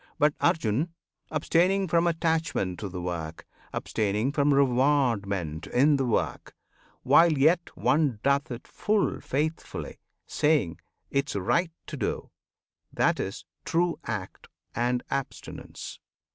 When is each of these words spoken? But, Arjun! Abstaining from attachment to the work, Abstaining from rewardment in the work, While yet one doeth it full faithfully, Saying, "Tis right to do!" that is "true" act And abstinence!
But, 0.17 0.33
Arjun! 0.41 0.95
Abstaining 1.29 1.87
from 1.87 2.07
attachment 2.07 2.79
to 2.79 2.89
the 2.89 2.99
work, 3.03 3.45
Abstaining 3.71 4.31
from 4.31 4.51
rewardment 4.51 5.67
in 5.67 5.97
the 5.97 6.07
work, 6.07 6.55
While 7.03 7.33
yet 7.33 7.69
one 7.77 8.19
doeth 8.23 8.49
it 8.49 8.67
full 8.67 9.19
faithfully, 9.21 9.99
Saying, 10.25 10.79
"Tis 11.13 11.35
right 11.35 11.71
to 11.85 11.97
do!" 11.97 12.31
that 12.91 13.19
is 13.19 13.45
"true" 13.63 13.99
act 14.21 14.47
And 14.73 15.03
abstinence! 15.11 15.99